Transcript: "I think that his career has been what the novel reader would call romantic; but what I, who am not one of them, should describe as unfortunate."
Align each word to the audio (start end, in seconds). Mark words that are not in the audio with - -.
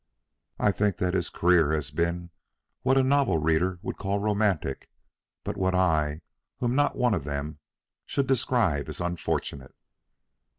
"I 0.57 0.71
think 0.71 0.97
that 0.97 1.13
his 1.13 1.29
career 1.29 1.71
has 1.73 1.91
been 1.91 2.31
what 2.81 2.95
the 2.95 3.03
novel 3.03 3.37
reader 3.37 3.77
would 3.83 3.99
call 3.99 4.17
romantic; 4.17 4.89
but 5.43 5.57
what 5.57 5.75
I, 5.75 6.21
who 6.57 6.65
am 6.65 6.73
not 6.75 6.95
one 6.95 7.13
of 7.13 7.23
them, 7.23 7.59
should 8.07 8.25
describe 8.25 8.89
as 8.89 8.99
unfortunate." 8.99 9.75